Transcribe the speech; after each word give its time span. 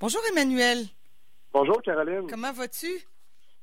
Bonjour 0.00 0.20
Emmanuel. 0.30 0.84
Bonjour 1.52 1.82
Caroline. 1.82 2.28
Comment 2.30 2.52
vas-tu? 2.52 2.86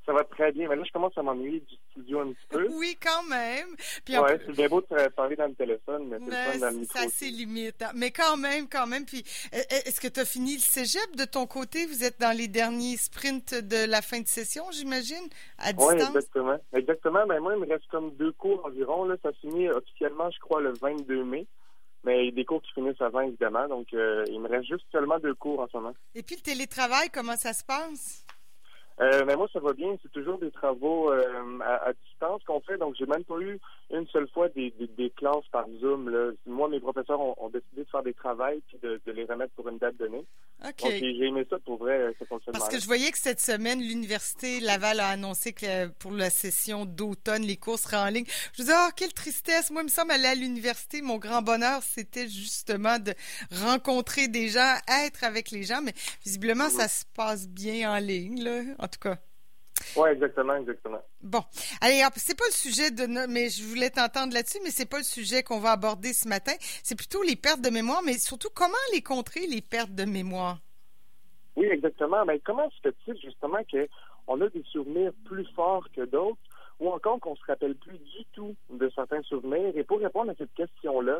Ça 0.05 0.11
va 0.11 0.25
très 0.25 0.51
bien. 0.51 0.67
Mais 0.67 0.75
là, 0.75 0.83
je 0.85 0.91
commence 0.91 1.17
à 1.17 1.23
m'ennuyer 1.23 1.61
du 1.61 1.75
studio 1.91 2.19
un 2.19 2.33
petit 2.33 2.47
peu. 2.49 2.67
Oui, 2.73 2.97
quand 3.01 3.23
même. 3.29 3.69
Puis 4.03 4.17
ouais, 4.17 4.37
c'est 4.45 4.51
bien 4.51 4.67
beau 4.67 4.81
de 4.81 5.07
parler 5.11 5.37
dans 5.37 5.47
le 5.47 5.55
téléphone, 5.55 6.09
mais 6.09 6.17
c'est 6.19 6.55
le 6.55 6.59
dans 6.59 6.69
le 6.71 6.77
micro. 6.79 6.99
Ça, 6.99 7.05
c'est 7.07 7.29
limite. 7.29 7.81
Hein. 7.81 7.91
Mais 7.95 8.11
quand 8.11 8.35
même, 8.35 8.67
quand 8.67 8.85
même. 8.85 9.05
Puis, 9.05 9.23
e, 9.53 9.57
e, 9.57 9.87
est-ce 9.87 10.01
que 10.01 10.09
tu 10.09 10.19
as 10.19 10.25
fini 10.25 10.55
le 10.55 10.59
cégep 10.59 11.15
de 11.15 11.23
ton 11.23 11.47
côté? 11.47 11.85
Vous 11.85 12.03
êtes 12.03 12.19
dans 12.19 12.37
les 12.37 12.49
derniers 12.49 12.97
sprints 12.97 13.55
de 13.55 13.89
la 13.89 14.01
fin 14.01 14.19
de 14.19 14.27
session, 14.27 14.65
j'imagine, 14.71 15.29
à 15.57 15.71
distance? 15.71 15.93
Oui, 15.93 16.01
exactement. 16.01 16.57
Exactement. 16.73 17.25
Mais 17.27 17.35
ben, 17.35 17.43
moi, 17.43 17.53
il 17.55 17.61
me 17.61 17.67
reste 17.67 17.87
comme 17.89 18.13
deux 18.15 18.33
cours 18.33 18.65
environ. 18.65 19.05
Là. 19.05 19.15
Ça 19.23 19.31
finit 19.39 19.69
officiellement, 19.69 20.29
je 20.31 20.39
crois, 20.39 20.59
le 20.59 20.73
22 20.73 21.23
mai. 21.23 21.47
Mais 22.05 22.31
des 22.31 22.45
cours 22.45 22.61
qui 22.61 22.71
finissent 22.73 23.01
avant, 23.01 23.21
évidemment. 23.21 23.67
Donc, 23.67 23.87
euh, 23.93 24.23
il 24.29 24.39
me 24.39 24.47
reste 24.47 24.67
juste 24.67 24.85
seulement 24.91 25.17
deux 25.19 25.33
cours 25.33 25.59
en 25.59 25.67
ce 25.67 25.77
moment. 25.77 25.93
Et 26.13 26.21
puis, 26.21 26.35
le 26.35 26.41
télétravail, 26.41 27.09
comment 27.11 27.35
ça 27.35 27.51
se 27.53 27.63
passe? 27.63 28.25
Euh, 29.01 29.23
mais 29.25 29.35
moi, 29.35 29.47
ça 29.51 29.59
va 29.59 29.73
bien. 29.73 29.95
C'est 30.01 30.11
toujours 30.11 30.37
des 30.37 30.51
travaux 30.51 31.11
euh, 31.11 31.59
à, 31.61 31.91
distance 32.15 32.43
qu'on 32.43 32.61
fait. 32.61 32.77
Donc, 32.77 32.95
j'ai 32.97 33.05
même 33.05 33.23
pas 33.23 33.39
eu 33.39 33.59
une 33.91 34.07
seule 34.07 34.27
fois 34.29 34.49
des, 34.49 34.73
des, 34.97 35.09
classes 35.11 35.47
par 35.51 35.65
Zoom. 35.79 36.09
Là. 36.09 36.31
Moi, 36.45 36.69
mes 36.69 36.79
professeurs 36.79 37.19
ont, 37.19 37.49
décidé 37.49 37.83
de 37.83 37.89
faire 37.89 38.03
des 38.03 38.13
travaux 38.13 38.43
puis 38.67 38.77
de, 38.81 39.01
de, 39.05 39.11
les 39.11 39.25
remettre 39.25 39.53
pour 39.53 39.67
une 39.69 39.77
date 39.77 39.97
donnée. 39.97 40.25
OK. 40.63 40.81
Donc, 40.81 40.91
j'ai 40.91 41.25
aimé 41.25 41.45
ça 41.49 41.57
pour 41.59 41.77
vrai, 41.77 42.13
fonctionne 42.27 42.53
Parce 42.53 42.69
que 42.69 42.79
je 42.79 42.85
voyais 42.85 43.11
que 43.11 43.17
cette 43.17 43.39
semaine, 43.39 43.79
l'Université 43.79 44.59
Laval 44.59 44.99
a 44.99 45.09
annoncé 45.09 45.53
que 45.53 45.87
pour 45.99 46.11
la 46.11 46.29
session 46.29 46.85
d'automne, 46.85 47.43
les 47.43 47.57
cours 47.57 47.79
seraient 47.79 47.97
en 47.97 48.07
ligne. 48.07 48.25
Je 48.53 48.61
me 48.61 48.67
disais, 48.67 48.77
oh, 48.77 48.89
quelle 48.95 49.13
tristesse. 49.13 49.71
Moi, 49.71 49.81
il 49.81 49.85
me 49.85 49.89
semble 49.89 50.11
aller 50.11 50.27
à 50.27 50.35
l'université. 50.35 51.01
Mon 51.01 51.17
grand 51.17 51.41
bonheur, 51.41 51.81
c'était 51.83 52.27
justement 52.27 52.99
de 52.99 53.13
rencontrer 53.63 54.27
des 54.27 54.49
gens, 54.49 54.75
être 55.05 55.23
avec 55.23 55.51
les 55.51 55.63
gens. 55.63 55.81
Mais 55.81 55.93
visiblement, 56.23 56.69
ça 56.69 56.87
se 56.87 57.03
passe 57.15 57.47
bien 57.47 57.91
en 57.93 57.97
ligne, 57.97 58.43
là, 58.43 58.61
en 58.79 58.87
tout 58.87 58.99
cas. 58.99 59.17
Oui, 59.97 60.09
exactement, 60.09 60.55
exactement. 60.55 61.01
Bon. 61.21 61.41
Allez, 61.81 62.03
c'est 62.15 62.37
pas 62.37 62.45
le 62.45 62.51
sujet 62.51 62.91
de 62.91 63.05
mais 63.27 63.49
je 63.49 63.63
voulais 63.63 63.89
t'entendre 63.89 64.33
là-dessus, 64.33 64.59
mais 64.63 64.71
c'est 64.71 64.89
pas 64.89 64.97
le 64.97 65.03
sujet 65.03 65.43
qu'on 65.43 65.59
va 65.59 65.71
aborder 65.71 66.13
ce 66.13 66.27
matin. 66.27 66.53
C'est 66.83 66.95
plutôt 66.95 67.23
les 67.23 67.35
pertes 67.35 67.61
de 67.61 67.69
mémoire, 67.69 68.01
mais 68.03 68.13
surtout 68.13 68.49
comment 68.53 68.73
les 68.93 69.01
contrer, 69.01 69.47
les 69.47 69.61
pertes 69.61 69.93
de 69.93 70.05
mémoire? 70.05 70.59
Oui, 71.55 71.65
exactement. 71.67 72.25
Mais 72.25 72.39
comment 72.39 72.69
se 72.69 72.81
fait-il 72.81 73.19
justement 73.21 73.59
qu'on 73.71 74.41
a 74.41 74.49
des 74.49 74.63
souvenirs 74.71 75.11
plus 75.25 75.45
forts 75.55 75.87
que 75.95 76.01
d'autres 76.01 76.37
ou 76.79 76.89
encore 76.89 77.19
qu'on 77.21 77.35
se 77.35 77.45
rappelle 77.45 77.75
plus 77.75 77.97
du 77.97 78.25
tout 78.33 78.55
de 78.69 78.89
certains 78.93 79.21
souvenirs? 79.23 79.71
Et 79.75 79.83
pour 79.83 79.99
répondre 79.99 80.31
à 80.31 80.35
cette 80.35 80.53
question-là, 80.55 81.19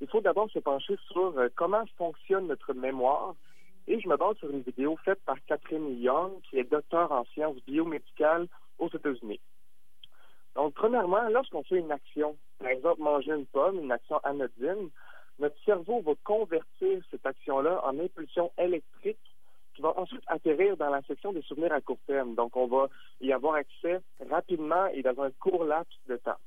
il 0.00 0.08
faut 0.08 0.20
d'abord 0.20 0.50
se 0.50 0.60
pencher 0.60 0.96
sur 1.10 1.38
euh, 1.38 1.48
comment 1.56 1.84
fonctionne 1.96 2.46
notre 2.46 2.74
mémoire 2.74 3.34
et 3.86 4.00
je 4.00 4.08
me 4.08 4.16
base 4.16 4.36
sur 4.36 4.50
une 4.50 4.62
vidéo 4.62 4.96
faite 5.04 5.20
par 5.24 5.36
Catherine 5.46 6.00
Young, 6.00 6.40
qui 6.42 6.58
est 6.58 6.64
docteur 6.64 7.10
en 7.12 7.24
sciences 7.26 7.62
biomédicales 7.66 8.46
aux 8.78 8.88
États-Unis. 8.88 9.40
Donc, 10.54 10.74
premièrement, 10.74 11.28
lorsqu'on 11.30 11.62
fait 11.62 11.78
une 11.78 11.90
action, 11.90 12.36
par 12.58 12.68
exemple 12.68 13.00
manger 13.00 13.32
une 13.32 13.46
pomme, 13.46 13.78
une 13.80 13.92
action 13.92 14.18
anodine, 14.18 14.90
notre 15.38 15.56
cerveau 15.64 16.00
va 16.02 16.12
convertir 16.24 17.02
cette 17.10 17.24
action-là 17.24 17.80
en 17.84 17.98
impulsion 17.98 18.52
électrique 18.58 19.18
qui 19.74 19.80
va 19.80 19.98
ensuite 19.98 20.22
atterrir 20.26 20.76
dans 20.76 20.90
la 20.90 21.00
section 21.02 21.32
des 21.32 21.42
souvenirs 21.42 21.72
à 21.72 21.80
court 21.80 21.98
terme. 22.06 22.34
Donc, 22.34 22.54
on 22.56 22.66
va 22.66 22.88
y 23.20 23.32
avoir 23.32 23.54
accès 23.54 24.00
rapidement 24.30 24.86
et 24.88 25.02
dans 25.02 25.20
un 25.22 25.30
court 25.30 25.64
laps 25.64 25.96
de 26.06 26.16
temps 26.16 26.38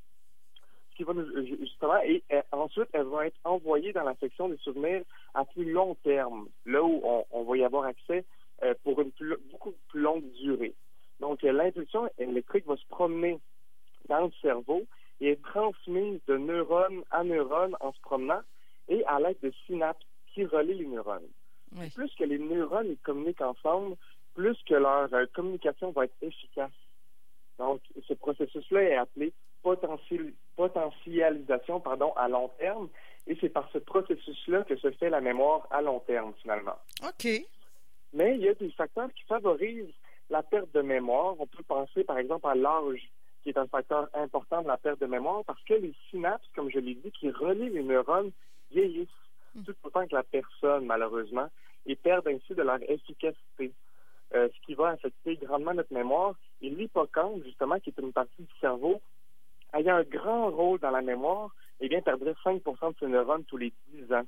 qui 0.96 1.04
va 1.04 1.14
nous, 1.14 1.26
justement, 1.46 1.98
et, 2.04 2.24
ensuite, 2.52 2.88
elles 2.94 3.04
vont 3.04 3.22
être 3.22 3.38
envoyées 3.44 3.94
dans 3.94 4.04
la 4.04 4.16
section 4.16 4.50
des 4.50 4.58
souvenirs 4.58 5.04
à 5.34 5.46
plus 5.46 5.72
long 5.72 5.96
terme, 6.04 6.48
là 6.66 6.84
où 6.84 7.02
on, 7.32 7.44
va 7.44 7.58
y 7.58 7.64
avoir 7.64 7.86
accès 7.86 8.26
euh, 8.64 8.74
pour 8.84 9.00
une 9.02 9.12
beaucoup 9.52 9.74
plus 9.90 10.02
longue 10.02 10.24
durée. 10.34 10.74
Donc, 11.20 11.44
euh, 11.44 11.52
l'impulsion 11.52 12.10
électrique 12.18 12.66
va 12.66 12.78
se 12.78 12.88
promener 12.88 13.40
dans 14.10 14.26
le 14.26 14.32
cerveau 14.42 14.84
et 15.22 15.32
est 15.32 15.44
transmise 15.44 16.20
de 16.28 16.38
neurone 16.38 17.04
à 17.12 17.24
neurone 17.24 17.76
en 17.80 17.92
se 17.94 18.02
promenant 18.02 18.42
et 18.88 19.04
à 19.06 19.20
l'aide 19.20 19.40
de 19.42 19.52
synapses 19.66 20.06
qui 20.34 20.46
relient 20.46 20.80
les 20.80 20.88
neurones. 20.88 21.28
Plus 21.94 22.14
que 22.16 22.24
les 22.24 22.40
neurones 22.40 22.96
communiquent 23.04 23.42
ensemble, 23.42 23.96
plus 24.34 24.58
que 24.68 24.76
leur 24.76 25.14
euh, 25.14 25.26
communication 25.34 25.92
va 25.92 26.06
être 26.06 26.16
efficace. 26.22 26.72
Donc, 27.58 27.82
ce 28.08 28.14
processus-là 28.14 28.84
est 28.84 28.96
appelé 28.96 29.34
potentialisation 30.56 31.80
pardon, 31.80 32.14
à 32.16 32.28
long 32.28 32.50
terme. 32.60 32.90
Et 33.28 33.36
c'est 33.42 33.50
par 33.50 33.68
ce 33.74 33.80
processus-là 33.80 34.64
que 34.64 34.76
se 34.78 34.92
fait 34.92 35.10
la 35.10 35.20
mémoire 35.22 35.68
à 35.72 35.82
long 35.82 36.00
terme, 36.02 36.34
finalement. 36.42 36.78
OK. 37.04 37.28
Mais 38.14 38.36
il 38.36 38.42
y 38.42 38.50
a 38.50 38.54
des 38.54 38.70
facteurs 38.72 39.12
qui 39.14 39.24
favorisent 39.24 39.94
la 40.30 40.44
perte 40.44 40.72
de 40.74 40.82
mémoire. 40.82 41.36
On 41.40 41.48
peut 41.48 41.64
penser, 41.64 42.04
par 42.04 42.20
exemple, 42.20 42.48
à 42.48 42.54
l'âge, 42.56 43.10
qui 43.42 43.50
est 43.50 43.58
un 43.58 43.68
facteur 43.68 44.08
important 44.14 44.62
de 44.62 44.68
la 44.68 44.78
perte 44.78 45.02
de 45.02 45.08
mémoire, 45.08 45.44
parce 45.46 45.64
que 45.64 45.74
les 45.74 45.96
synapses, 46.12 46.48
comme 46.56 46.70
je 46.70 46.80
l'ai 46.80 46.94
dit, 46.96 47.12
qui 47.12 47.32
relient 47.32 47.72
les 47.72 47.84
neurones, 47.84 48.32
vieillissent 48.72 49.10
hmm. 49.56 49.64
tout 49.64 49.76
autant 49.84 50.06
que 50.08 50.16
la 50.16 50.24
personne, 50.24 50.86
malheureusement, 50.86 51.50
et 51.88 51.96
perdent 51.96 52.28
ainsi 52.28 52.54
de 52.54 52.62
leur 52.62 52.80
efficacité. 52.90 53.74
Euh, 54.34 54.50
ce 54.54 54.66
qui 54.66 54.74
va 54.74 54.90
affecter 54.90 55.36
grandement 55.36 55.74
notre 55.74 55.94
mémoire. 55.94 56.36
Et 56.62 56.70
l'hippocampe, 56.70 57.44
justement, 57.44 57.80
qui 57.80 57.92
est 57.92 58.02
une 58.02 58.12
partie 58.12 58.42
du 58.42 58.60
cerveau 58.60 59.00
ayant 59.76 59.96
un 59.98 60.04
grand 60.04 60.50
rôle 60.50 60.80
dans 60.80 60.92
la 60.92 61.02
mémoire, 61.02 61.54
eh 61.80 61.90
bien, 61.90 62.02
perdrait 62.02 62.34
5 62.44 62.64
de 62.64 62.96
ses 63.00 63.08
neurones 63.08 63.44
tous 63.46 63.58
les 63.58 63.74
10 63.94 64.14
ans. 64.14 64.26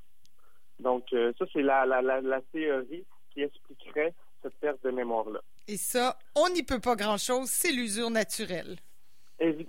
Donc, 0.79 1.11
euh, 1.13 1.33
ça, 1.39 1.45
c'est 1.51 1.61
la, 1.61 1.85
la, 1.85 2.01
la, 2.01 2.41
théorie 2.53 3.05
qui 3.31 3.41
expliquerait 3.41 4.13
cette 4.43 4.55
perte 4.55 4.83
de 4.83 4.91
mémoire-là. 4.91 5.39
Et 5.67 5.77
ça, 5.77 6.17
on 6.35 6.49
n'y 6.49 6.63
peut 6.63 6.79
pas 6.79 6.95
grand-chose, 6.95 7.49
c'est 7.49 7.71
l'usure 7.71 8.11
naturelle. 8.11 8.77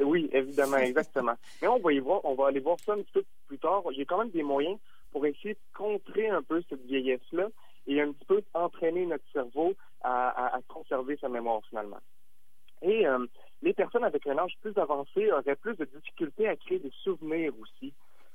oui, 0.01 0.29
évidemment, 0.33 0.77
exactement. 0.77 1.35
Mais 1.63 1.69
on 1.69 1.79
va 1.79 1.93
y 1.93 1.99
voir, 1.99 2.21
on 2.25 2.35
va 2.35 2.49
aller 2.49 2.61
voir 2.61 2.77
ça 2.85 2.93
un 2.93 3.03
petit 3.03 3.13
peu 3.13 3.25
plus 3.47 3.59
tard. 3.59 3.83
J'ai 3.97 4.05
quand 4.05 4.19
même 4.19 4.31
des 4.31 4.43
moyens 4.43 4.79
pour 5.13 5.25
essayer 5.25 5.55
de 5.55 5.77
contrer 5.77 6.29
un 6.29 6.43
peu 6.43 6.63
cette 6.69 6.85
vieillesse-là 6.85 7.49
et 7.87 8.03
un 8.03 8.13
petit 8.13 8.27
peu 8.27 8.43
entraîner 8.53 9.07
notre 9.07 9.25
cerveau 9.33 9.75
à, 10.03 10.55
à 10.55 10.61
conserver 10.69 11.17
sa 11.21 11.29
mémoire 11.31 11.63
finalement. 11.71 12.01
Et 12.83 13.07
euh, 13.07 13.27
les 13.69 13.75
personnes 13.75 14.05
avec 14.05 14.27
un 14.27 14.39
âge 14.39 14.55
plus 14.63 14.77
avancé 14.79 15.31
auraient 15.31 15.55
plus 15.57 15.77
de 15.77 15.85
difficultés 15.85 16.49
à 16.49 16.57
créer 16.57 16.79
des 16.79 16.93
souvenirs 17.05 17.53
aussi, 17.61 17.93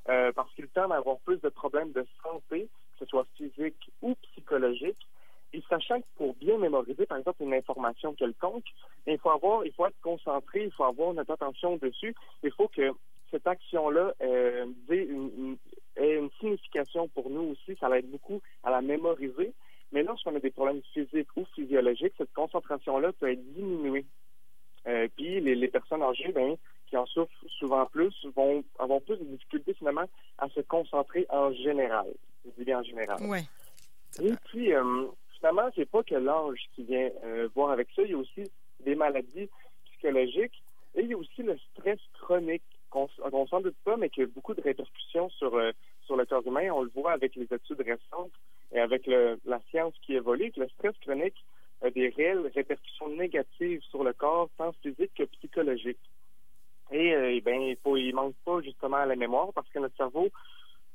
euh, 0.07 0.31
parce 0.31 0.53
qu'ils 0.53 0.67
tendent 0.67 0.91
à 0.91 0.97
avoir 0.97 1.17
plus 1.25 1.41
de 1.41 1.49
problèmes 1.49 1.91
de 1.91 2.05
santé, 2.21 2.69
que 2.91 2.99
ce 2.99 3.05
soit 3.07 3.25
physique 3.35 3.91
ou 4.03 4.13
psychologique. 4.27 5.07
Et 5.51 5.63
sachant 5.67 6.01
que 6.01 6.05
pour 6.17 6.35
bien 6.35 6.59
mémoriser, 6.59 7.07
par 7.07 7.17
exemple, 7.17 7.41
une 7.41 7.55
information 7.55 8.13
quelconque, 8.13 8.66
il 9.07 9.17
faut 9.17 9.31
avoir, 9.31 9.66
il 9.66 9.73
faut 9.73 9.88
être 9.88 9.99
concentré, 10.03 10.66
il 10.66 10.71
faut 10.71 10.83
avoir 10.83 11.13
notre 11.16 11.31
attention 11.31 11.77
dessus. 11.77 12.13
Il 12.44 12.51
faut 12.51 12.67
que 12.67 12.91
cette 13.31 13.47
action-là 13.47 14.13
euh, 14.21 14.67
ait 14.91 15.03
une, 15.03 15.57
une 15.97 16.29
signification 16.39 17.07
pour 17.07 17.31
nous 17.31 17.53
aussi. 17.53 17.75
Ça 17.79 17.89
l'aide 17.89 18.09
beaucoup 18.11 18.39
à 18.63 18.69
la 18.69 18.83
mémoriser. 18.83 19.51
Mais 19.91 20.03
lorsqu'on 20.03 20.35
a 20.35 20.39
des 20.39 20.51
problèmes 20.51 20.81
physiques 20.94 21.35
ou 21.35 21.45
physiologiques, 21.55 22.13
cette 22.19 22.33
concentration-là 22.33 23.13
peut 23.13 23.31
être 23.31 23.53
diminuée. 23.53 24.05
Euh, 24.88 25.07
puis 25.16 25.39
les, 25.41 25.67
personnes 25.67 26.03
âgées, 26.03 26.31
ben, 26.31 26.55
qui 26.88 26.97
en 26.97 27.05
souffrent 27.05 27.31
souvent 27.59 27.85
plus, 27.85 28.13
vont 28.35 28.63
avoir 28.79 29.01
plus 29.01 29.17
de 29.17 29.23
difficultés 29.25 29.73
finalement 29.73 30.05
à 30.38 30.49
se 30.49 30.61
concentrer 30.61 31.25
en 31.29 31.51
général. 31.53 32.07
Je 32.45 32.51
dis 32.57 32.66
bien 32.66 32.79
en 32.79 32.83
général. 32.83 33.21
Ouais. 33.23 33.44
Et 34.21 34.33
puis, 34.45 34.73
euh, 34.73 35.05
finalement, 35.38 35.69
c'est 35.75 35.89
pas 35.89 36.03
que 36.03 36.16
l'âge 36.16 36.59
qui 36.75 36.83
vient 36.83 37.09
euh, 37.23 37.49
voir 37.55 37.71
avec 37.71 37.88
ça. 37.95 38.03
Il 38.03 38.11
y 38.11 38.13
a 38.13 38.17
aussi 38.17 38.44
des 38.81 38.95
maladies 38.95 39.49
psychologiques 39.85 40.63
et 40.95 41.01
il 41.01 41.07
y 41.07 41.13
a 41.13 41.17
aussi 41.17 41.41
le 41.41 41.57
stress 41.71 42.00
chronique 42.21 42.63
qu'on 42.89 43.09
ne 43.25 43.47
s'en 43.47 43.61
doute 43.61 43.75
pas, 43.83 43.97
mais 43.97 44.09
qui 44.09 44.21
a 44.21 44.27
beaucoup 44.27 44.53
de 44.53 44.61
répercussions 44.61 45.29
sur, 45.29 45.55
euh, 45.55 45.71
sur 46.05 46.15
le 46.15 46.25
corps 46.25 46.45
humain. 46.45 46.69
On 46.71 46.83
le 46.83 46.91
voit 46.94 47.13
avec 47.13 47.35
les 47.35 47.47
études 47.51 47.81
récentes 47.81 48.31
et 48.71 48.79
avec 48.79 49.07
le, 49.07 49.39
la 49.45 49.59
science 49.71 49.94
qui 50.03 50.13
évolue, 50.13 50.51
que 50.51 50.59
le 50.59 50.69
stress 50.69 50.95
chronique 51.01 51.44
a 51.83 51.89
des 51.91 52.09
réelles 52.09 52.50
répercussions 52.56 53.09
négatives 53.09 53.81
sur 53.89 54.03
le 54.03 54.13
corps, 54.13 54.50
tant 54.57 54.71
physique 54.81 55.12
que 55.15 55.24
psychologique. 55.24 56.00
Et, 56.91 57.13
euh, 57.13 57.33
eh 57.33 57.41
bien, 57.41 57.56
il 57.56 57.77
faut, 57.83 57.97
il 57.97 58.13
manque 58.13 58.35
pas 58.45 58.62
justement 58.62 58.97
à 58.97 59.06
la 59.06 59.15
mémoire 59.15 59.51
parce 59.53 59.68
que 59.69 59.80
notre 59.80 59.95
cerveau 59.95 60.30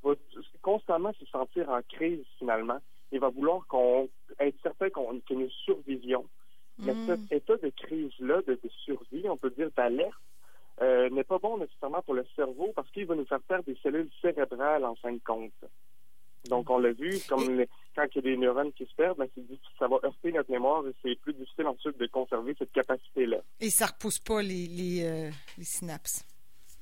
va 0.03 0.15
constamment 0.63 1.13
se 1.15 1.27
sentir 1.27 1.69
en 1.69 1.81
crise 1.83 2.25
finalement. 2.39 2.79
Il 3.11 3.21
va 3.21 3.29
vouloir 3.29 3.67
qu'on 3.67 4.09
être 4.39 4.57
certain 4.63 4.91
qu'on 4.91 5.19
que 5.21 5.35
nous 5.35 5.51
survivions. 5.65 6.25
Mais 6.79 6.95
mm. 6.95 7.07
cet 7.07 7.33
état 7.33 7.57
de 7.57 7.71
crise-là, 7.71 8.43
de, 8.47 8.59
survie, 8.85 9.29
on 9.29 9.37
peut 9.37 9.51
dire 9.51 9.71
d'alerte, 9.77 10.13
euh, 10.81 11.11
n'est 11.11 11.25
pas 11.25 11.39
bon 11.39 11.59
nécessairement 11.59 12.03
pour 12.03 12.15
le 12.15 12.25
cerveau 12.37 12.73
parce 12.77 12.89
qu'il 12.91 13.07
va 13.07 13.17
nous 13.17 13.25
faire 13.25 13.41
perdre 13.41 13.65
des 13.65 13.77
cellules 13.83 14.11
cérébrales 14.23 14.85
en 14.85 14.95
fin 14.95 15.13
de 15.13 15.21
compte. 15.25 15.53
Donc, 16.49 16.71
on 16.71 16.79
l'a 16.79 16.93
vu, 16.93 17.19
comme 17.29 17.65
quand 17.95 18.05
il 18.15 18.17
y 18.17 18.19
a 18.19 18.23
des 18.23 18.37
neurones 18.37 18.73
qui 18.73 18.87
se 18.87 18.95
perdent, 18.95 19.19
ben, 19.19 19.29
ça 19.79 19.89
va 19.89 19.97
heurter 20.05 20.33
notre 20.33 20.51
mémoire 20.51 20.87
et 20.87 20.95
c'est 21.03 21.19
plus 21.21 21.35
difficile 21.35 21.67
ensuite 21.67 21.99
de 21.99 22.07
conserver 22.07 22.55
cette 22.59 22.73
capacité-là. 22.73 23.39
Et 23.61 23.71
ça 23.71 23.87
repousse 23.87 24.19
pas 24.19 24.41
les, 24.41 24.67
les, 24.67 25.05
euh, 25.05 25.31
synapses? 25.63 26.25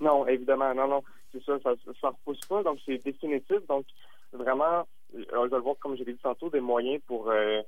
Non, 0.01 0.27
évidemment, 0.27 0.75
non, 0.75 0.89
non. 0.89 1.03
C'est 1.33 1.43
ça, 1.45 1.59
ça 1.63 1.71
ne 1.71 2.09
repousse 2.09 2.41
pas, 2.47 2.63
donc 2.63 2.79
c'est 2.85 2.99
définitif. 2.99 3.67
Donc, 3.69 3.87
vraiment, 4.33 4.87
on 5.33 5.47
va 5.47 5.57
le 5.57 5.63
voir, 5.63 5.77
comme 5.81 5.97
j'ai 5.97 6.05
dit 6.05 6.17
tantôt, 6.23 6.51
des 6.51 6.61
moyens 6.61 7.01
pour, 7.07 7.31
euh, 7.31 7.63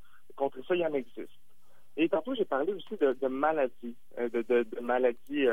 parler 2.44 2.72
aussi 2.72 2.96
de, 2.96 3.28
maladies, 3.28 3.96
de, 4.16 4.42
de, 4.42 4.80
maladies 4.80 5.46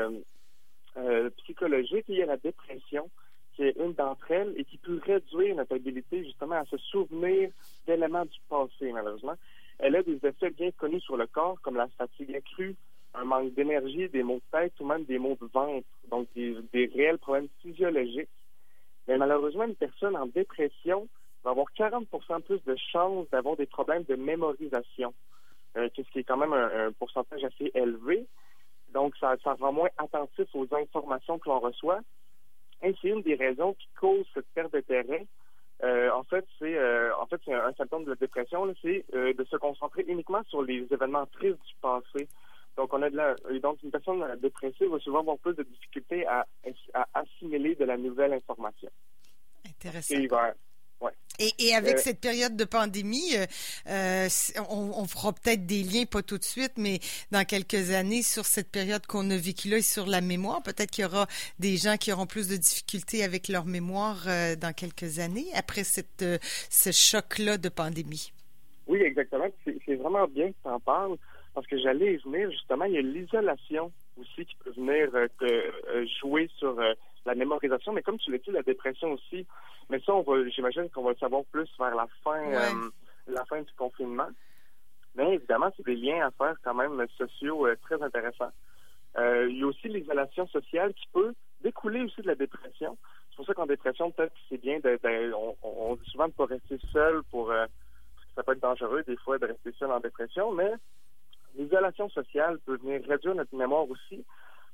psychologiques. 1.38 2.06
Il 2.08 2.16
y 2.16 2.22
a 2.22 2.26
la 2.26 2.36
dépression 2.36 3.10
qui 3.56 3.64
est 3.64 3.76
une 3.78 3.94
d'entre 3.94 4.30
elles 4.30 4.52
et 4.56 4.64
qui 4.64 4.76
peut 4.76 5.00
réduire 5.02 5.56
notre 5.56 5.74
habilité 5.74 6.22
justement 6.24 6.56
à 6.56 6.64
se 6.66 6.76
souvenir 6.76 7.50
d'éléments 7.86 8.26
du 8.26 8.38
passé, 8.48 8.92
malheureusement. 8.92 9.34
Elle 9.78 9.96
a 9.96 10.02
des 10.02 10.18
effets 10.24 10.50
bien 10.50 10.70
connus 10.72 11.00
sur 11.00 11.16
le 11.16 11.26
corps, 11.26 11.60
comme 11.62 11.76
la 11.76 11.88
fatigue 11.88 12.34
accrue, 12.36 12.76
un 13.14 13.24
manque 13.24 13.54
d'énergie, 13.54 14.08
des 14.10 14.22
maux 14.22 14.36
de 14.52 14.58
tête 14.58 14.74
ou 14.78 14.86
même 14.86 15.04
des 15.04 15.18
maux 15.18 15.36
de 15.40 15.46
ventre, 15.52 15.86
donc 16.10 16.28
des, 16.34 16.90
réels 16.94 17.18
problèmes 17.18 17.48
physiologiques. 17.62 18.28
Mais 19.08 19.16
malheureusement, 19.16 19.64
une 19.64 19.74
personne 19.74 20.16
en 20.16 20.26
dépression 20.26 21.08
va 21.42 21.50
avoir 21.50 21.66
40 21.74 22.08
plus 22.44 22.62
de 22.64 22.76
chances 22.92 23.28
d'avoir 23.30 23.56
des 23.56 23.66
problèmes 23.66 24.04
de 24.04 24.16
mémorisation, 24.16 25.14
euh, 25.76 25.88
ce 25.96 26.02
qui 26.02 26.18
est 26.18 26.24
quand 26.24 26.36
même 26.36 26.52
un, 26.52 26.92
pourcentage 26.92 27.44
assez 27.44 27.70
élevé. 27.74 28.26
Donc, 28.92 29.16
ça, 29.16 29.34
ça 29.42 29.54
rend 29.54 29.72
moins 29.72 29.90
attentif 29.96 30.46
aux 30.54 30.66
informations 30.74 31.38
que 31.38 31.48
l'on 31.48 31.60
reçoit. 31.60 32.00
Et 32.82 32.94
c'est 33.00 33.08
une 33.08 33.22
des 33.22 33.34
raisons 33.34 33.74
qui 33.74 33.88
cause 33.98 34.26
cette 34.34 34.46
perte 34.54 34.72
d'intérêt. 34.72 35.26
Euh, 35.82 36.10
en 36.12 36.22
fait, 36.24 36.46
c'est 36.58 36.76
euh, 36.76 37.14
en 37.16 37.26
fait 37.26 37.40
c'est 37.44 37.52
un, 37.52 37.72
symptôme 37.74 38.04
de 38.04 38.10
la 38.10 38.16
dépression, 38.16 38.72
c'est 38.80 39.04
euh, 39.14 39.34
de 39.34 39.44
se 39.44 39.56
concentrer 39.56 40.04
uniquement 40.08 40.42
sur 40.48 40.62
les 40.62 40.86
événements 40.90 41.26
tristes 41.26 41.60
du 41.66 41.74
passé. 41.80 42.28
Donc, 42.76 42.92
on 42.92 43.00
a 43.02 43.08
de 43.08 43.16
la, 43.16 43.34
donc 43.60 43.82
une 43.82 43.90
personne 43.90 44.22
dépressive 44.40 44.88
va 44.88 44.98
souvent 44.98 45.20
avoir 45.20 45.38
plus 45.38 45.54
de 45.54 45.62
difficultés 45.62 46.26
à, 46.26 46.46
à 46.92 47.06
assimiler 47.14 47.74
de 47.74 47.84
la 47.84 47.96
nouvelle 47.96 48.34
information. 48.34 48.90
Intéressant. 49.66 50.14
Et, 50.14 50.28
avec 51.74 51.96
euh, 51.96 51.98
cette 51.98 52.20
période 52.20 52.56
de 52.56 52.64
pandémie, 52.64 53.36
euh, 53.36 53.46
euh, 53.88 54.28
on, 54.70 55.06
fera 55.06 55.32
peut-être 55.32 55.66
des 55.66 55.82
liens, 55.82 56.04
pas 56.04 56.22
tout 56.22 56.38
de 56.38 56.44
suite, 56.44 56.72
mais 56.76 57.00
dans 57.30 57.44
quelques 57.44 57.90
années, 57.90 58.22
sur 58.22 58.46
cette 58.46 58.70
période 58.70 59.06
qu'on 59.06 59.30
a 59.30 59.36
vécue 59.36 59.68
là 59.68 59.78
et 59.78 59.82
sur 59.82 60.06
la 60.06 60.20
mémoire. 60.20 60.62
Peut-être 60.62 60.90
qu'il 60.90 61.02
y 61.02 61.06
aura 61.06 61.26
des 61.58 61.76
gens 61.76 61.96
qui 61.96 62.12
auront 62.12 62.26
plus 62.26 62.48
de 62.48 62.56
difficultés 62.56 63.22
avec 63.22 63.48
leur 63.48 63.66
mémoire 63.66 64.26
dans 64.58 64.72
quelques 64.74 65.18
années, 65.18 65.46
après 65.54 65.84
cette, 65.84 66.24
ce 66.70 66.92
choc-là 66.92 67.58
de 67.58 67.68
pandémie. 67.68 68.32
Oui, 68.86 69.02
exactement. 69.02 69.46
C'est 69.64 69.75
vraiment 69.94 70.26
bien 70.26 70.48
que 70.48 70.56
tu 70.62 70.68
en 70.68 70.80
parles, 70.80 71.16
parce 71.54 71.66
que 71.66 71.78
j'allais 71.78 72.14
y 72.14 72.16
venir, 72.16 72.50
justement, 72.50 72.84
il 72.84 72.94
y 72.94 72.98
a 72.98 73.02
l'isolation 73.02 73.92
aussi 74.18 74.44
qui 74.44 74.56
peut 74.56 74.72
venir 74.72 75.10
jouer 76.20 76.50
sur 76.58 76.78
la 77.26 77.34
mémorisation, 77.34 77.92
mais 77.92 78.02
comme 78.02 78.18
tu 78.18 78.30
l'as 78.30 78.38
dit, 78.38 78.50
la 78.50 78.62
dépression 78.62 79.12
aussi. 79.12 79.46
Mais 79.90 80.00
ça, 80.00 80.14
on 80.14 80.22
va, 80.22 80.48
j'imagine 80.48 80.88
qu'on 80.90 81.02
va 81.02 81.10
le 81.10 81.16
savoir 81.16 81.44
plus 81.52 81.68
vers 81.78 81.94
la 81.94 82.06
fin, 82.24 82.52
euh, 82.52 82.90
la 83.26 83.44
fin 83.44 83.60
du 83.60 83.72
confinement. 83.76 84.28
Mais 85.14 85.34
évidemment, 85.34 85.70
c'est 85.76 85.84
des 85.86 85.96
liens 85.96 86.26
à 86.26 86.30
faire 86.30 86.56
quand 86.62 86.74
même 86.74 87.04
sociaux 87.16 87.66
euh, 87.66 87.76
très 87.82 88.00
intéressants. 88.02 88.52
Euh, 89.18 89.48
il 89.48 89.58
y 89.58 89.62
a 89.62 89.66
aussi 89.66 89.88
l'isolation 89.88 90.46
sociale 90.48 90.92
qui 90.94 91.06
peut 91.12 91.34
découler 91.62 92.02
aussi 92.02 92.20
de 92.22 92.26
la 92.26 92.34
dépression. 92.34 92.96
C'est 93.30 93.36
pour 93.36 93.46
ça 93.46 93.54
qu'en 93.54 93.66
dépression, 93.66 94.10
peut-être 94.10 94.32
que 94.32 94.40
c'est 94.48 94.60
bien 94.60 94.78
de, 94.80 94.98
on, 95.62 95.94
dit 95.94 96.10
souvent 96.10 96.26
de 96.26 96.30
ne 96.30 96.36
pas 96.36 96.46
rester 96.46 96.78
seul 96.92 97.22
pour 97.30 97.52
peut 98.46 98.52
être 98.52 98.62
dangereux 98.62 99.02
des 99.06 99.16
fois 99.16 99.38
de 99.38 99.46
rester 99.46 99.72
seul 99.78 99.90
en 99.90 100.00
dépression, 100.00 100.52
mais 100.52 100.72
l'isolation 101.56 102.08
sociale 102.10 102.58
peut 102.64 102.76
venir 102.76 103.02
réduire 103.06 103.34
notre 103.34 103.54
mémoire 103.54 103.88
aussi. 103.90 104.24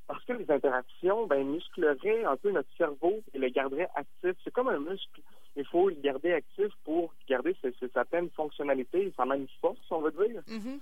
Parce 0.06 0.24
que 0.24 0.32
les 0.34 0.50
interactions 0.50 1.26
ben, 1.26 1.46
muscleraient 1.46 2.24
un 2.24 2.36
peu 2.36 2.50
notre 2.50 2.68
cerveau 2.76 3.22
et 3.32 3.38
le 3.38 3.48
garderaient 3.48 3.88
actif. 3.94 4.36
C'est 4.44 4.52
comme 4.52 4.68
un 4.68 4.78
muscle. 4.78 5.22
Il 5.56 5.64
faut 5.66 5.88
le 5.88 5.96
garder 5.96 6.32
actif 6.32 6.68
pour 6.84 7.14
garder 7.28 7.56
ses, 7.62 7.72
certaines 7.92 8.30
fonctionnalités 8.30 9.06
et 9.06 9.12
sa 9.16 9.24
même 9.24 9.46
force, 9.60 9.78
on 9.90 10.00
va 10.00 10.10
dire. 10.10 10.42
Mm-hmm. 10.48 10.80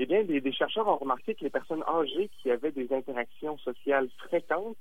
Eh 0.00 0.06
bien, 0.06 0.22
des, 0.24 0.52
chercheurs 0.52 0.86
ont 0.86 0.96
remarqué 0.96 1.34
que 1.34 1.44
les 1.44 1.50
personnes 1.50 1.82
âgées 1.88 2.30
qui 2.40 2.50
avaient 2.50 2.70
des 2.70 2.92
interactions 2.92 3.58
sociales 3.58 4.08
fréquentes 4.18 4.76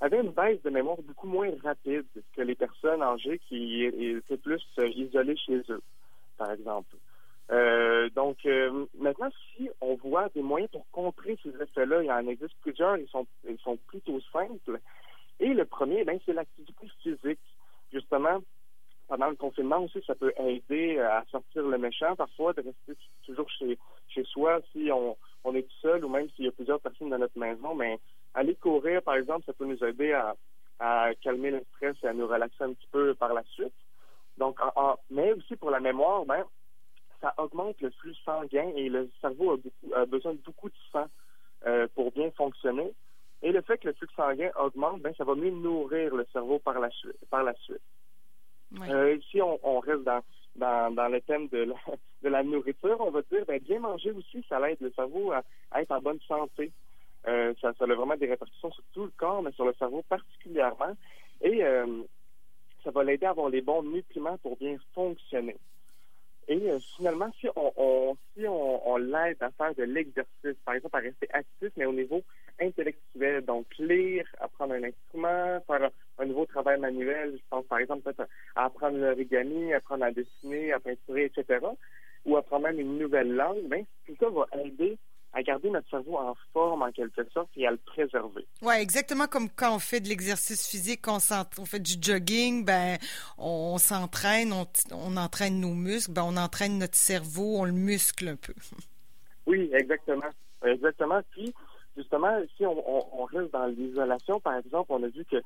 avaient 0.00 0.20
une 0.20 0.30
baisse 0.30 0.62
de 0.62 0.70
mémoire 0.70 0.96
beaucoup 1.02 1.28
moins 1.28 1.50
rapide 1.62 2.06
que 2.34 2.42
les 2.42 2.54
personnes 2.54 3.02
âgées 3.02 3.40
qui 3.48 3.84
étaient 3.84 4.36
plus 4.36 4.64
euh, 4.78 4.88
isolées 4.88 5.36
chez 5.36 5.62
eux, 5.68 5.82
par 6.36 6.50
exemple. 6.50 6.96
Euh, 7.50 8.08
donc, 8.10 8.38
euh, 8.46 8.86
maintenant, 8.98 9.30
si 9.54 9.68
on 9.80 9.96
voit 9.96 10.28
des 10.34 10.42
moyens 10.42 10.70
pour 10.70 10.86
contrer 10.90 11.38
ces 11.42 11.50
effets-là, 11.50 12.02
il 12.02 12.06
y 12.06 12.12
en 12.12 12.26
existe 12.26 12.54
plusieurs, 12.62 12.96
ils 12.96 13.08
sont, 13.08 13.26
ils 13.48 13.58
sont 13.58 13.76
plutôt 13.88 14.18
simples. 14.32 14.80
Et 15.40 15.52
le 15.52 15.64
premier, 15.64 16.04
ben, 16.04 16.18
c'est 16.24 16.32
l'activité 16.32 16.86
physique. 17.02 17.40
Justement, 17.92 18.40
pendant 19.08 19.28
le 19.28 19.36
confinement 19.36 19.84
aussi, 19.84 20.02
ça 20.06 20.14
peut 20.14 20.32
aider 20.38 20.98
à 20.98 21.24
sortir 21.30 21.62
le 21.62 21.78
méchant 21.78 22.16
parfois, 22.16 22.54
de 22.54 22.62
rester 22.62 23.00
toujours 23.24 23.50
chez, 23.50 23.78
chez 24.08 24.24
soi 24.24 24.60
si 24.72 24.90
on, 24.90 25.16
on 25.44 25.54
est 25.54 25.62
tout 25.62 25.76
seul 25.82 26.04
ou 26.04 26.08
même 26.08 26.28
s'il 26.30 26.46
y 26.46 26.48
a 26.48 26.52
plusieurs 26.52 26.80
personnes 26.80 27.10
dans 27.10 27.18
notre 27.18 27.38
maison. 27.38 27.74
Mais 27.74 27.98
aller 28.32 28.54
courir, 28.54 29.02
par 29.02 29.16
exemple, 29.16 29.44
ça 29.44 29.52
peut 29.52 29.66
nous 29.66 29.84
aider 29.84 30.12
à, 30.12 30.34
à 30.80 31.10
calmer 31.20 31.50
le 31.50 31.62
stress 31.74 31.96
et 32.02 32.08
à 32.08 32.14
nous 32.14 32.26
relaxer 32.26 32.64
un 32.64 32.72
petit 32.72 32.88
peu 32.90 33.14
par 33.14 33.34
la 33.34 33.42
suite. 33.52 33.74
Donc, 34.38 34.58
mais 35.10 35.32
aussi 35.32 35.56
pour 35.56 35.70
la 35.70 35.80
mémoire, 35.80 36.24
ben, 36.24 36.44
ça 37.20 37.34
augmente 37.38 37.80
le 37.80 37.90
flux 37.90 38.14
sanguin 38.24 38.70
et 38.76 38.88
le 38.88 39.10
cerveau 39.20 39.58
a, 39.94 40.06
besoin 40.06 40.34
de 40.34 40.38
beaucoup 40.38 40.68
de 40.68 40.74
sang 40.92 41.06
euh, 41.66 41.86
pour 41.94 42.12
bien 42.12 42.30
fonctionner. 42.32 42.92
Et 43.42 43.52
le 43.52 43.62
fait 43.62 43.78
que 43.78 43.88
le 43.88 43.94
flux 43.94 44.08
sanguin 44.16 44.50
augmente, 44.60 45.00
ben, 45.00 45.14
ça 45.16 45.24
va 45.24 45.34
mieux 45.34 45.50
nourrir 45.50 46.14
le 46.14 46.26
cerveau 46.32 46.58
par 46.58 46.78
la, 46.80 46.90
par 47.30 47.42
la 47.42 47.54
suite. 47.54 47.80
Euh, 48.88 49.18
si 49.30 49.40
on, 49.40 49.78
reste 49.80 50.02
dans, 50.02 50.22
dans, 50.56 51.08
le 51.08 51.20
thème 51.20 51.48
de 51.48 51.58
la, 51.58 51.76
de 52.22 52.28
la 52.28 52.42
nourriture, 52.42 52.96
on 53.00 53.10
va 53.10 53.22
dire, 53.22 53.44
ben, 53.46 53.60
bien 53.60 53.78
manger 53.78 54.10
aussi, 54.10 54.44
ça 54.48 54.58
aide 54.68 54.80
le 54.80 54.90
cerveau 54.92 55.32
à, 55.32 55.42
être 55.80 55.92
en 55.92 56.00
bonne 56.00 56.20
santé. 56.26 56.72
Euh, 57.26 57.54
ça, 57.60 57.72
ça, 57.78 57.84
a 57.84 57.94
vraiment 57.94 58.16
des 58.16 58.26
répercussions 58.26 58.70
sur 58.70 58.84
tout 58.92 59.04
le 59.04 59.12
corps, 59.16 59.42
mais 59.42 59.52
sur 59.52 59.64
le 59.64 59.72
cerveau 59.74 60.02
particulièrement. 60.08 60.94
Et 61.40 61.62
ça 62.84 62.90
va 62.90 63.02
l'aider 63.02 63.26
à 63.26 63.30
avoir 63.30 63.48
les 63.48 63.62
bons 63.62 63.82
nutriments 63.82 64.38
pour 64.38 64.56
bien 64.56 64.76
fonctionner. 64.94 65.56
Et 66.46 66.70
euh, 66.70 66.78
finalement, 66.96 67.30
si 67.40 67.48
on, 67.56 68.16
si 68.34 68.46
on, 68.46 68.96
l'aide 68.98 69.42
à 69.42 69.50
faire 69.52 69.74
de 69.74 69.84
l'exercice, 69.84 70.56
par 70.64 70.74
exemple 70.74 70.96
à 70.96 71.00
rester 71.00 71.26
actif, 71.32 71.70
mais 71.76 71.86
au 71.86 71.92
niveau 71.92 72.22
intellectuel, 72.60 73.44
donc 73.44 73.66
lire, 73.78 74.26
apprendre 74.40 74.74
un 74.74 74.84
instrument, 74.84 75.60
faire 75.66 75.90
un, 76.18 76.26
nouveau 76.26 76.44
travail 76.44 76.78
manuel, 76.78 77.32
je 77.36 77.42
pense 77.48 77.64
par 77.66 77.78
exemple 77.78 78.02
peut-être 78.02 78.28
à 78.54 78.66
apprendre 78.66 78.98
l'origami, 78.98 79.72
apprendre 79.72 80.04
à 80.04 80.10
dessiner, 80.10 80.72
à 80.72 80.80
peinturer, 80.80 81.24
etc., 81.24 81.66
ou 82.26 82.36
apprendre 82.36 82.64
même 82.64 82.80
une 82.80 82.98
nouvelle 82.98 83.34
langue, 83.34 83.66
ben, 83.68 83.84
tout 84.06 84.14
ça 84.20 84.28
va 84.28 84.46
aider 84.62 84.98
à 85.34 85.42
garder 85.42 85.68
notre 85.68 85.88
cerveau 85.90 86.16
en 86.16 86.34
forme 86.52 86.82
en 86.82 86.92
quelque 86.92 87.28
sorte 87.32 87.48
et 87.56 87.66
à 87.66 87.72
le 87.72 87.76
préserver. 87.76 88.46
Oui, 88.62 88.74
exactement 88.78 89.26
comme 89.26 89.50
quand 89.50 89.74
on 89.74 89.78
fait 89.80 90.00
de 90.00 90.08
l'exercice 90.08 90.68
physique, 90.68 91.06
on, 91.08 91.18
on, 91.58 91.64
fait 91.66 91.80
du 91.80 91.94
jogging, 92.00 92.64
ben 92.64 92.98
on, 93.36 93.76
s'entraîne, 93.78 94.52
on, 94.52 95.16
entraîne 95.16 95.60
nos 95.60 95.74
muscles, 95.74 96.12
ben 96.12 96.22
on 96.24 96.36
entraîne 96.36 96.78
notre 96.78 96.94
cerveau, 96.94 97.56
on 97.58 97.64
le 97.64 97.72
muscle 97.72 98.28
un 98.28 98.36
peu. 98.36 98.54
Oui, 99.46 99.68
exactement. 99.74 100.30
Exactement. 100.64 101.20
Puis, 101.32 101.52
justement, 101.98 102.40
si 102.56 102.64
on, 102.64 103.24
reste 103.24 103.52
dans 103.52 103.66
l'isolation, 103.66 104.40
par 104.40 104.56
exemple, 104.56 104.86
on 104.88 105.02
a 105.02 105.08
vu 105.08 105.22
que 105.26 105.36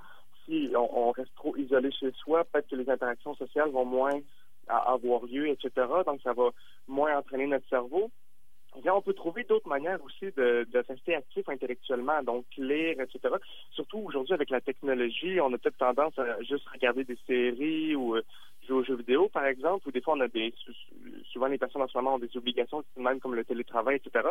si 0.45 0.71
on, 0.76 1.11
reste 1.11 1.35
trop 1.35 1.57
isolé 1.57 1.90
chez 1.90 2.12
soi, 2.12 2.45
peut-être 2.45 2.68
que 2.68 2.76
les 2.76 2.88
interactions 2.88 3.35
sociales 3.35 3.71
vont 3.71 3.85
moins 3.85 4.21
avoir 4.68 5.25
lieu, 5.25 5.49
etc. 5.49 5.71
Donc, 6.07 6.21
ça 6.23 6.33
va 6.33 6.50
moins 6.87 7.18
entraîner 7.18 7.49
notre 7.49 7.68
cerveau 7.68 8.09
on 8.75 9.02
peut 9.02 9.14
trouver 9.14 9.44
d'autres 9.44 9.68
manières 9.68 10.02
aussi 10.04 10.26
de, 10.37 10.66
de 10.70 10.84
rester 10.88 11.14
actif 11.14 11.48
intellectuellement, 11.48 12.22
donc 12.22 12.44
lire, 12.56 13.00
etc. 13.00 13.34
Surtout 13.70 13.98
aujourd'hui 13.98 14.34
avec 14.34 14.50
la 14.50 14.60
technologie, 14.60 15.40
on 15.40 15.52
a 15.52 15.58
peut-être 15.58 15.78
tendance 15.78 16.18
à 16.18 16.40
juste 16.42 16.66
regarder 16.68 17.04
des 17.04 17.18
séries 17.26 17.96
ou 17.96 18.16
euh, 18.16 18.22
jouer 18.66 18.78
aux 18.78 18.84
jeux 18.84 18.96
vidéo, 18.96 19.28
par 19.28 19.46
exemple, 19.46 19.88
ou 19.88 19.92
des 19.92 20.00
fois 20.00 20.14
on 20.16 20.20
a 20.20 20.28
des 20.28 20.54
souvent 21.32 21.46
les 21.46 21.58
personnes 21.58 21.82
en 21.82 21.88
ce 21.88 21.96
moment 21.98 22.14
ont 22.14 22.18
des 22.18 22.37
obligations, 22.37 22.84
même 22.96 23.20
comme 23.20 23.34
le 23.34 23.44
télétravail, 23.44 23.96
etc. 23.96 24.28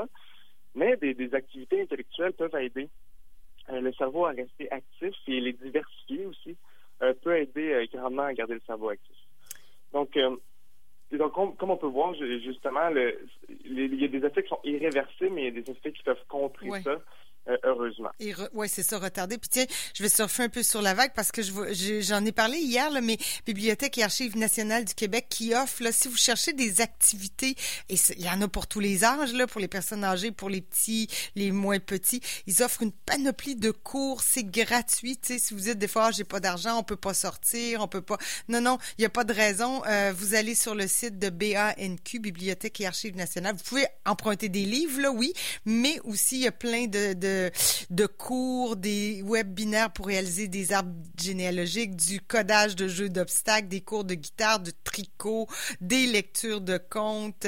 Mais 0.75 0.96
des, 0.98 1.34
activités 1.34 1.82
intellectuelles 1.82 2.34
peuvent 2.34 2.56
aider 2.56 2.89
euh, 3.70 3.82
le 3.82 3.91
cerveau 3.94 4.25
à 4.25 4.32
rester 4.32 4.72
actif 4.72 5.15
et 5.27 5.39
les 5.41 5.53
diversifier 5.53 6.25
aussi 6.25 6.56
euh, 7.01 7.13
peut 7.22 7.38
aider 7.38 7.89
grandement 7.94 8.24
à 8.24 8.34
garder 8.34 8.56
le 8.56 8.62
cerveau 8.65 8.89
actif. 8.89 9.15
Donc 9.94 10.17
donc, 11.14 11.34
comme, 11.34 11.72
on 11.72 11.78
peut 11.78 11.88
voir, 11.88 12.14
justement, 12.16 12.90
il 12.90 13.96
y 13.96 14.04
a 14.04 14.08
des 14.08 14.26
effets 14.26 14.44
qui 14.44 14.50
sont 14.50 14.60
irréversibles, 14.64 15.34
mais 15.34 15.48
il 15.48 15.56
y 15.56 15.60
a 15.60 15.62
des 15.62 15.72
effets 15.72 15.94
qui 15.94 16.04
peuvent 16.04 16.24
contrer 16.28 16.70
ça. 16.82 16.98
Euh, 17.50 17.58
heureusement. 17.63 18.10
Ouais, 18.54 18.68
c'est 18.68 18.84
ça, 18.84 19.00
retardé. 19.00 19.38
Puis 19.38 19.50
tiens, 19.50 19.66
je 19.94 20.04
vais 20.04 20.10
surfer 20.10 20.44
un 20.44 20.50
peu 20.50 20.63
sur 20.63 20.82
la 20.82 20.94
vague 20.94 21.13
parce 21.16 21.32
que 21.32 21.42
je 21.42 22.01
j'en 22.01 22.25
ai 22.25 22.32
parlé 22.32 22.58
hier, 22.58 22.89
là, 22.89 23.01
mais 23.01 23.18
Bibliothèque 23.46 23.98
et 23.98 24.04
Archives 24.04 24.38
nationales 24.38 24.86
du 24.86 24.94
Québec 24.94 25.27
qui 25.30 25.54
offre, 25.54 25.84
là, 25.84 25.92
si 25.92 26.08
vous 26.08 26.18
cherchez 26.18 26.54
des 26.54 26.82
activités, 26.82 27.56
et 27.89 27.96
il 28.18 28.25
y 28.25 28.30
en 28.30 28.42
a 28.42 28.48
pour 28.48 28.68
tous 28.68 28.80
les 28.80 29.04
âges, 29.04 29.34
là, 29.34 29.48
pour 29.48 29.62
les 29.62 29.68
personnes 29.68 30.04
âgées, 30.04 30.32
pour 30.32 30.50
les 30.50 30.62
petits, 30.62 31.08
les 31.36 31.51
moins 31.51 31.80
petits, 31.80 32.22
ils 32.48 32.63
offrent 32.63 32.84
une 32.84 32.92
panoplie 32.92 33.56
de 33.56 33.72
cours, 33.72 34.22
c'est 34.22 34.44
gratuit. 34.44 35.20
Si 35.22 35.54
vous 35.54 35.62
dites 35.62 35.77
des 35.77 35.88
fois, 35.88 36.08
ah, 36.08 36.12
j'ai 36.12 36.24
pas 36.24 36.39
d'argent, 36.39 36.77
on 36.77 36.84
peut 36.84 36.96
pas 36.96 37.13
sortir, 37.13 37.82
on 37.82 37.88
peut 37.88 38.01
pas. 38.01 38.18
Non, 38.50 38.62
non, 38.62 38.77
il 38.98 39.04
y 39.04 39.06
a 39.06 39.10
pas 39.10 39.24
de 39.24 39.34
raison. 39.34 39.84
Euh, 39.86 40.13
vous 40.16 40.36
allez 40.36 40.56
sur 40.56 40.75
le 40.75 40.88
site 40.88 41.20
de 41.20 41.30
BANQ, 41.30 42.20
Bibliothèque 42.20 42.82
et 42.82 42.88
Archives 42.88 43.16
nationales. 43.16 43.56
Vous 43.56 43.63
pouvez 43.63 43.86
emprunter 44.06 44.50
des 44.50 44.66
livres, 44.66 45.01
là, 45.01 45.12
oui, 45.12 45.34
mais 45.66 46.00
aussi 46.04 46.38
il 46.38 46.44
y 46.44 46.48
a 46.48 46.51
plein 46.51 46.88
de, 46.88 47.13
de 47.13 47.37
de, 47.89 48.06
cours, 48.06 48.75
des 48.75 49.24
webinaires 49.25 49.91
pour 49.91 50.08
réaliser 50.08 50.48
des 50.48 50.74
arbres 50.74 50.94
généalogiques, 51.20 51.96
du 51.96 52.22
codage 52.22 52.75
de 52.75 52.88
jeux 52.88 53.10
d'obstacles, 53.10 53.67
des 53.67 53.82
cours 53.82 54.03
de 54.03 54.15
guitare, 54.15 54.60
de 54.60 54.72
tricot, 54.84 55.48
des 55.82 56.06
lectures 56.08 56.62
de 56.62 56.77
contes, 56.77 57.48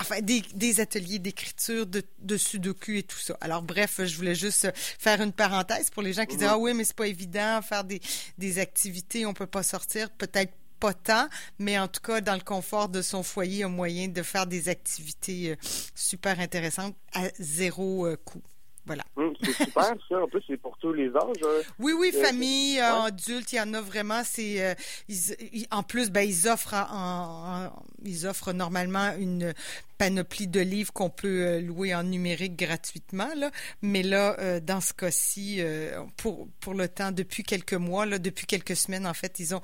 enfin 0.00 0.20
des, 0.20 0.80
ateliers 0.80 1.18
d'écriture, 1.18 1.86
de, 1.86 2.02
de 2.18 2.36
sudoku 2.36 2.92
et 2.92 3.02
tout 3.02 3.18
ça. 3.18 3.36
Alors 3.40 3.62
bref, 3.62 4.00
je 4.04 4.16
voulais 4.16 4.34
juste 4.34 4.68
faire 4.74 5.20
une 5.20 5.32
parenthèse 5.32 5.90
pour 5.90 6.02
les 6.02 6.12
gens 6.12 6.26
qui 6.26 6.36
disent 6.36 6.48
ah 6.48 6.58
oui 6.58 6.74
mais 6.74 6.84
c'est 6.84 6.96
pas 6.96 7.06
évident 7.06 7.60
faire 7.62 7.84
des, 7.84 8.00
des 8.38 8.58
activités, 8.58 9.26
on 9.26 9.34
peut 9.34 9.46
pas 9.46 9.62
sortir, 9.62 10.10
peut-être 10.10 10.52
pas 10.78 10.94
tant, 10.94 11.28
mais 11.58 11.78
en 11.78 11.88
tout 11.88 12.00
cas, 12.00 12.20
dans 12.20 12.34
le 12.34 12.40
confort 12.40 12.88
de 12.88 13.02
son 13.02 13.22
foyer, 13.22 13.64
un 13.64 13.68
moyen 13.68 14.08
de 14.08 14.22
faire 14.22 14.46
des 14.46 14.68
activités 14.68 15.52
euh, 15.52 15.56
super 15.94 16.38
intéressantes 16.40 16.94
à 17.14 17.28
zéro 17.38 18.06
euh, 18.06 18.16
coût. 18.24 18.42
Voilà. 18.86 19.02
Hum, 19.16 19.34
c'est 19.42 19.52
super, 19.64 19.94
ça. 20.08 20.22
En 20.22 20.28
plus, 20.28 20.42
c'est 20.46 20.56
pour 20.56 20.78
tous 20.78 20.92
les 20.92 21.08
âges. 21.08 21.42
Hein. 21.42 21.62
Oui, 21.80 21.92
oui, 21.98 22.12
euh, 22.14 22.22
famille, 22.22 22.78
adultes, 22.78 23.52
il 23.52 23.56
y 23.56 23.60
en 23.60 23.74
a 23.74 23.80
vraiment. 23.80 24.22
C'est, 24.24 24.64
euh, 24.64 24.74
en 25.72 25.82
plus, 25.82 26.10
ben, 26.10 26.22
ils 26.22 26.48
offrent, 26.48 26.74
en, 26.74 27.70
ils 28.04 28.26
offrent 28.26 28.52
normalement 28.52 29.12
une 29.18 29.52
panoplie 29.98 30.46
de 30.46 30.60
livres 30.60 30.92
qu'on 30.92 31.10
peut 31.10 31.46
euh, 31.46 31.60
louer 31.60 31.94
en 31.94 32.04
numérique 32.04 32.54
gratuitement. 32.56 33.28
Là. 33.34 33.50
Mais 33.82 34.04
là, 34.04 34.60
dans 34.60 34.80
ce 34.80 34.92
cas-ci, 34.92 35.60
pour, 36.16 36.48
pour 36.60 36.74
le 36.74 36.88
temps, 36.88 37.10
depuis 37.10 37.42
quelques 37.42 37.74
mois, 37.74 38.06
là, 38.06 38.18
depuis 38.18 38.46
quelques 38.46 38.76
semaines, 38.76 39.06
en 39.06 39.14
fait, 39.14 39.40
ils 39.40 39.54
ont 39.54 39.62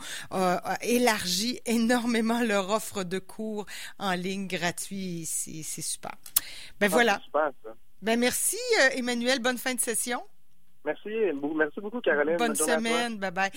élargi 0.82 1.60
énormément 1.64 2.42
leur 2.42 2.70
offre 2.70 3.04
de 3.04 3.20
cours 3.20 3.66
en 4.00 4.14
ligne 4.14 4.48
gratuits. 4.48 5.26
C'est, 5.26 5.62
c'est 5.62 5.82
super. 5.82 6.12
Ben 6.80 6.86
ah, 6.86 6.88
voilà. 6.88 7.20
Super, 7.24 7.52
ça. 7.62 7.70
Ben 8.02 8.18
merci, 8.18 8.58
euh, 8.80 8.98
Emmanuel. 8.98 9.38
Bonne 9.40 9.58
fin 9.58 9.74
de 9.74 9.80
session. 9.80 10.22
Merci. 10.84 11.08
Merci 11.56 11.80
beaucoup, 11.80 12.00
Caroline. 12.00 12.36
Bonne, 12.36 12.56
semaine. 12.56 13.16
Bye 13.18 13.30
bye. 13.30 13.50